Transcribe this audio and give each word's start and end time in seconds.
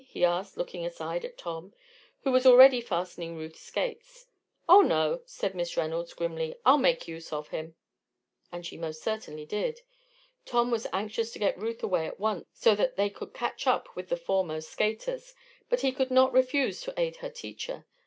he 0.07 0.25
asked, 0.25 0.57
looking 0.57 0.83
aside 0.83 1.23
at 1.23 1.37
Tom, 1.37 1.75
who 2.21 2.31
was 2.31 2.43
already 2.47 2.81
fastening 2.81 3.37
Ruth's 3.37 3.59
skates. 3.59 4.25
"Oh, 4.67 4.81
no," 4.81 5.21
said 5.27 5.53
Miss 5.53 5.77
Reynolds, 5.77 6.15
grimly. 6.15 6.55
"I'll 6.65 6.79
make 6.79 7.07
use 7.07 7.31
of 7.31 7.49
him!" 7.49 7.75
And 8.51 8.65
she 8.65 8.77
most 8.79 9.03
certainly 9.03 9.45
did. 9.45 9.81
Tom 10.43 10.71
was 10.71 10.87
anxious 10.91 11.31
to 11.33 11.37
get 11.37 11.55
Ruth 11.55 11.83
away 11.83 12.07
at 12.07 12.19
once 12.19 12.47
so 12.53 12.73
that 12.73 12.95
they 12.95 13.11
could 13.11 13.31
catch 13.35 13.67
up 13.67 13.95
with 13.95 14.09
the 14.09 14.17
foremost 14.17 14.71
skaters; 14.71 15.35
but 15.69 15.81
he 15.81 15.91
could 15.91 16.09
not 16.09 16.33
refuse 16.33 16.81
to 16.81 16.99
aid 16.99 17.17
her 17.17 17.29
teacher. 17.29 17.85